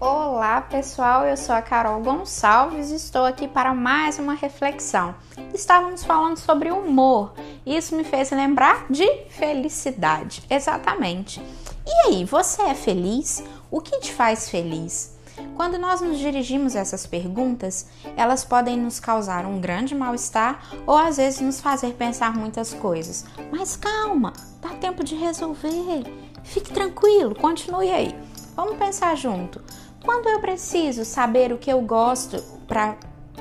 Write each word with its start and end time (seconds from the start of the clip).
Olá 0.00 0.60
pessoal, 0.60 1.24
eu 1.24 1.36
sou 1.36 1.54
a 1.54 1.62
Carol 1.62 2.00
Gonçalves 2.02 2.90
e 2.90 2.94
estou 2.94 3.24
aqui 3.24 3.48
para 3.48 3.74
mais 3.74 4.18
uma 4.18 4.34
reflexão. 4.34 5.14
Estávamos 5.52 6.04
falando 6.04 6.36
sobre 6.36 6.70
humor 6.70 7.32
isso 7.66 7.94
me 7.94 8.02
fez 8.02 8.30
lembrar 8.30 8.86
de 8.88 9.06
felicidade, 9.28 10.42
exatamente. 10.48 11.38
E 11.86 12.06
aí, 12.06 12.24
você 12.24 12.62
é 12.62 12.74
feliz? 12.74 13.44
O 13.70 13.80
que 13.80 14.00
te 14.00 14.12
faz 14.12 14.48
feliz? 14.48 15.18
Quando 15.54 15.78
nós 15.78 16.00
nos 16.00 16.18
dirigimos 16.18 16.74
a 16.74 16.80
essas 16.80 17.06
perguntas, 17.06 17.86
elas 18.16 18.44
podem 18.44 18.76
nos 18.76 18.98
causar 18.98 19.44
um 19.44 19.60
grande 19.60 19.94
mal-estar 19.94 20.62
ou 20.86 20.96
às 20.96 21.18
vezes 21.18 21.40
nos 21.40 21.60
fazer 21.60 21.92
pensar 21.94 22.34
muitas 22.34 22.72
coisas. 22.72 23.24
Mas 23.52 23.76
calma, 23.76 24.32
dá 24.62 24.70
tempo 24.70 25.04
de 25.04 25.14
resolver. 25.14 26.04
Fique 26.42 26.72
tranquilo, 26.72 27.34
continue 27.34 27.90
aí. 27.90 28.14
Vamos 28.58 28.76
pensar 28.76 29.16
junto. 29.16 29.62
Quando 30.04 30.28
eu 30.28 30.40
preciso 30.40 31.04
saber 31.04 31.52
o 31.52 31.58
que 31.58 31.70
eu 31.70 31.80
gosto 31.80 32.42
para 32.66 32.96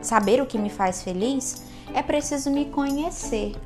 saber 0.00 0.40
o 0.40 0.46
que 0.46 0.56
me 0.56 0.70
faz 0.70 1.02
feliz, 1.02 1.64
é 1.92 2.00
preciso 2.00 2.48
me 2.48 2.66
conhecer. 2.66 3.56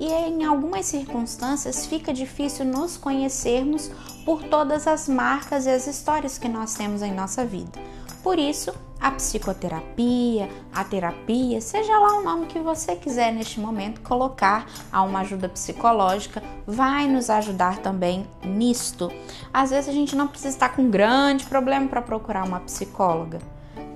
E 0.00 0.10
em 0.10 0.42
algumas 0.46 0.86
circunstâncias 0.86 1.84
fica 1.84 2.14
difícil 2.14 2.64
nos 2.64 2.96
conhecermos 2.96 3.90
por 4.24 4.44
todas 4.44 4.86
as 4.86 5.06
marcas 5.06 5.66
e 5.66 5.70
as 5.70 5.86
histórias 5.86 6.38
que 6.38 6.48
nós 6.48 6.72
temos 6.72 7.02
em 7.02 7.12
nossa 7.12 7.44
vida. 7.44 7.78
Por 8.26 8.40
isso, 8.40 8.74
a 9.00 9.12
psicoterapia, 9.12 10.50
a 10.74 10.82
terapia, 10.82 11.60
seja 11.60 11.96
lá 11.96 12.18
o 12.18 12.24
nome 12.24 12.46
que 12.46 12.58
você 12.58 12.96
quiser 12.96 13.32
neste 13.32 13.60
momento 13.60 14.00
colocar 14.00 14.66
a 14.90 15.00
uma 15.02 15.20
ajuda 15.20 15.48
psicológica, 15.48 16.42
vai 16.66 17.06
nos 17.06 17.30
ajudar 17.30 17.78
também 17.78 18.26
nisto. 18.42 19.12
Às 19.54 19.70
vezes 19.70 19.88
a 19.88 19.92
gente 19.92 20.16
não 20.16 20.26
precisa 20.26 20.48
estar 20.48 20.70
com 20.70 20.82
um 20.82 20.90
grande 20.90 21.46
problema 21.46 21.86
para 21.86 22.02
procurar 22.02 22.44
uma 22.44 22.58
psicóloga, 22.58 23.38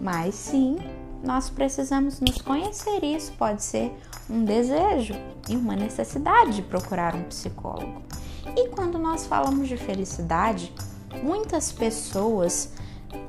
mas 0.01 0.37
sim, 0.37 0.78
nós 1.25 1.51
precisamos 1.51 2.20
nos 2.20 2.41
conhecer. 2.41 3.03
Isso 3.03 3.33
pode 3.33 3.65
ser 3.65 3.92
um 4.31 4.44
desejo 4.44 5.15
e 5.48 5.56
uma 5.56 5.75
necessidade 5.75 6.53
de 6.53 6.62
procurar 6.62 7.17
um 7.17 7.25
psicólogo. 7.25 8.00
E 8.56 8.69
quando 8.69 8.97
nós 8.97 9.27
falamos 9.27 9.67
de 9.67 9.77
felicidade, 9.77 10.72
muitas 11.20 11.72
pessoas 11.72 12.70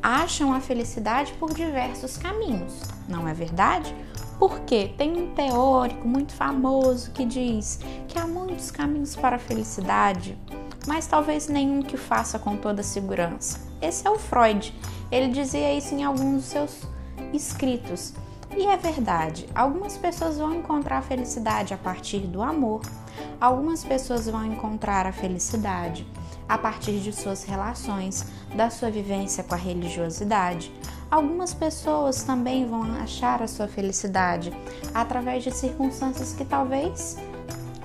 acham 0.02 0.54
a 0.54 0.60
felicidade 0.60 1.34
por 1.34 1.54
diversos 1.54 2.18
caminhos, 2.18 2.82
não 3.08 3.28
é 3.28 3.34
verdade? 3.34 3.96
Porque 4.40 4.94
tem 4.98 5.12
um 5.22 5.34
teórico 5.36 6.08
muito 6.08 6.34
famoso 6.34 7.12
que 7.12 7.26
diz 7.26 7.80
que 8.08 8.18
há 8.18 8.26
muitos 8.26 8.72
caminhos 8.72 9.16
para 9.16 9.36
a 9.36 9.40
felicidade, 9.40 10.38
mas 10.88 11.06
talvez 11.06 11.48
nenhum 11.48 11.82
que 11.84 11.98
faça 11.98 12.40
com 12.40 12.58
toda 12.58 12.82
segurança. 12.82 13.60
Esse 13.82 14.08
é 14.08 14.10
o 14.10 14.18
Freud. 14.18 14.74
Ele 15.12 15.28
dizia 15.28 15.74
isso 15.74 15.94
em 15.94 16.04
alguns 16.04 16.36
dos 16.36 16.46
seus 16.46 16.88
escritos. 17.34 18.14
E 18.56 18.66
é 18.66 18.76
verdade, 18.76 19.48
algumas 19.56 19.98
pessoas 19.98 20.38
vão 20.38 20.54
encontrar 20.54 20.98
a 20.98 21.02
felicidade 21.02 21.74
a 21.74 21.78
partir 21.78 22.20
do 22.20 22.42
amor, 22.42 22.82
algumas 23.40 23.84
pessoas 23.84 24.28
vão 24.28 24.46
encontrar 24.46 25.06
a 25.06 25.14
felicidade 25.14 26.06
a 26.50 26.58
partir 26.58 27.00
de 27.00 27.14
suas 27.14 27.46
relações, 27.46 28.26
da 28.54 28.70
sua 28.70 28.92
vivência 28.92 29.42
com 29.42 29.54
a 29.54 29.58
religiosidade. 29.58 30.72
Algumas 31.10 31.54
pessoas 31.54 32.24
também 32.24 32.66
vão 32.66 32.84
achar 33.02 33.42
a 33.42 33.48
sua 33.48 33.68
felicidade 33.68 34.52
através 34.94 35.44
de 35.44 35.52
circunstâncias 35.52 36.34
que 36.34 36.44
talvez 36.44 37.18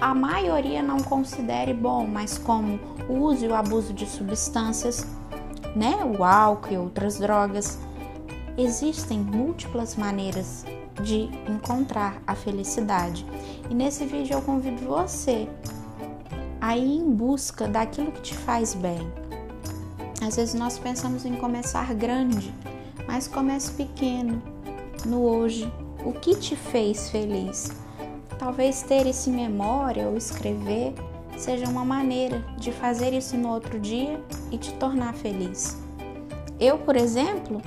a 0.00 0.14
maioria 0.14 0.82
não 0.82 0.98
considere 0.98 1.72
bom, 1.72 2.06
mas 2.06 2.38
como 2.38 2.78
o 3.08 3.14
uso 3.14 3.44
e 3.44 3.48
o 3.48 3.54
abuso 3.54 3.92
de 3.92 4.04
substâncias, 4.04 5.06
né, 5.74 5.96
o 6.04 6.24
álcool 6.24 6.72
e 6.72 6.76
outras 6.76 7.18
drogas. 7.18 7.78
Existem 8.58 9.18
múltiplas 9.18 9.96
maneiras 9.96 10.64
de 11.02 11.28
encontrar 11.50 12.22
a 12.26 12.34
felicidade. 12.34 13.26
E 13.68 13.74
nesse 13.74 14.06
vídeo 14.06 14.34
eu 14.34 14.42
convido 14.42 14.82
você 14.86 15.46
a 16.60 16.76
ir 16.76 16.98
em 16.98 17.10
busca 17.10 17.68
daquilo 17.68 18.10
que 18.10 18.22
te 18.22 18.34
faz 18.34 18.74
bem. 18.74 18.98
Às 20.26 20.36
vezes 20.36 20.54
nós 20.54 20.78
pensamos 20.78 21.26
em 21.26 21.36
começar 21.36 21.94
grande, 21.94 22.52
mas 23.06 23.28
comece 23.28 23.72
pequeno, 23.72 24.42
no 25.04 25.22
hoje. 25.22 25.70
O 26.04 26.12
que 26.12 26.34
te 26.34 26.56
fez 26.56 27.10
feliz? 27.10 27.70
Talvez 28.38 28.82
ter 28.82 29.06
isso 29.06 29.28
em 29.28 29.34
memória 29.34 30.08
ou 30.08 30.16
escrever 30.16 30.94
seja 31.36 31.68
uma 31.68 31.84
maneira 31.84 32.42
de 32.56 32.72
fazer 32.72 33.12
isso 33.12 33.36
no 33.36 33.50
outro 33.50 33.78
dia 33.78 34.18
e 34.50 34.56
te 34.56 34.72
tornar 34.74 35.14
feliz. 35.14 35.76
Eu, 36.58 36.78
por 36.78 36.96
exemplo, 36.96 37.60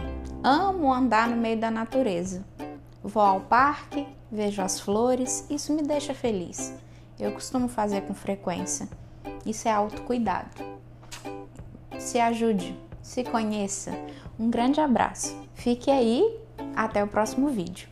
amo 0.44 0.94
andar 0.94 1.27
no 1.27 1.35
meio 1.35 1.59
da 1.59 1.69
natureza. 1.69 2.45
Vou 3.03 3.23
ao 3.23 3.41
parque, 3.41 4.07
vejo 4.31 4.61
as 4.61 4.79
flores, 4.79 5.45
isso 5.50 5.73
me 5.73 5.81
deixa 5.81 6.13
feliz. 6.13 6.73
Eu 7.19 7.31
costumo 7.31 7.67
fazer 7.67 8.01
com 8.01 8.13
frequência. 8.13 8.88
Isso 9.45 9.67
é 9.67 9.72
autocuidado. 9.72 10.49
Se 11.97 12.19
ajude, 12.19 12.78
se 13.01 13.23
conheça. 13.23 13.91
Um 14.39 14.49
grande 14.49 14.79
abraço. 14.79 15.35
Fique 15.53 15.91
aí, 15.91 16.39
até 16.75 17.03
o 17.03 17.07
próximo 17.07 17.49
vídeo. 17.49 17.89